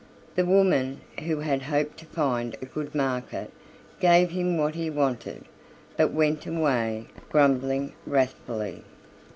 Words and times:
The 0.33 0.47
woman, 0.47 1.01
who 1.25 1.41
had 1.41 1.61
hoped 1.61 1.97
to 1.99 2.07
find 2.07 2.55
a 2.59 2.65
good 2.65 2.95
market, 2.95 3.51
gave 3.99 4.31
him 4.31 4.57
what 4.57 4.73
he 4.73 4.89
wanted, 4.89 5.45
but 5.95 6.11
went 6.11 6.47
away 6.47 7.05
grumbling 7.29 7.93
wrathfully. 8.07 8.81